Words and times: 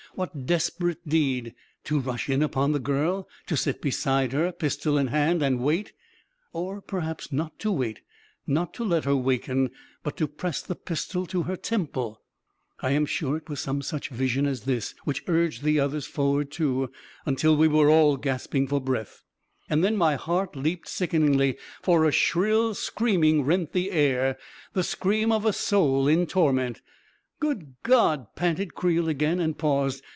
What 0.13 0.45
desperate 0.45 1.07
deed? 1.07 1.55
To 1.85 1.97
rush 1.97 2.27
in 2.27 2.43
upon 2.43 2.73
the 2.73 2.79
girl 2.79 3.23
■— 3.23 3.27
to 3.47 3.55
sit 3.55 3.81
beside 3.81 4.33
her, 4.33 4.51
pistol 4.51 4.97
in 4.97 5.07
hand, 5.07 5.41
and 5.41 5.61
wait•.. 5.61 5.85
Or, 6.51 6.81
perhaps, 6.81 7.31
not 7.31 7.57
to 7.59 7.71
wait, 7.71 8.01
not 8.45 8.73
to 8.73 8.83
let 8.83 9.05
her 9.05 9.15
waken, 9.15 9.69
but 10.03 10.17
to 10.17 10.27
press 10.27 10.61
the 10.61 10.75
pistol 10.75 11.25
to 11.27 11.43
her 11.43 11.55
temple.•. 11.55 12.19
I 12.85 12.91
am 12.91 13.05
sure 13.05 13.37
it 13.37 13.47
was 13.47 13.61
some 13.61 13.81
such 13.81 14.09
vision 14.09 14.45
as 14.45 14.63
this 14.65 14.93
which 15.05 15.23
urged 15.27 15.63
the 15.63 15.79
others 15.79 16.07
forward, 16.07 16.51
too, 16.51 16.91
until 17.25 17.55
we 17.55 17.69
all 17.69 18.11
were 18.11 18.17
gasping 18.17 18.67
for 18.67 18.81
breath... 18.81 19.23
And 19.69 19.81
then 19.81 19.95
my 19.95 20.15
heart 20.15 20.57
leaped 20.57 20.89
sickeningly, 20.89 21.57
for 21.81 22.03
a 22.03 22.11
shrill 22.11 22.73
screaming 22.73 23.43
rent 23.45 23.71
the 23.71 23.91
air— 23.91 24.37
the 24.73 24.83
scream 24.83 25.31
of 25.31 25.45
a 25.45 25.53
soul 25.53 26.05
in 26.09 26.27
torment.•." 26.27 26.77
Good 27.41 27.73
God 27.81 28.19
1" 28.19 28.27
panted 28.35 28.75
Creel 28.75 29.09
again, 29.09 29.39
and 29.39 29.57
paused. 29.57 30.03